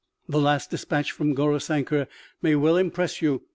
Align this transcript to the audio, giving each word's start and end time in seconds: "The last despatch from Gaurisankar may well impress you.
"The 0.35 0.39
last 0.39 0.71
despatch 0.71 1.11
from 1.11 1.35
Gaurisankar 1.35 2.07
may 2.41 2.55
well 2.55 2.75
impress 2.75 3.21
you. 3.21 3.43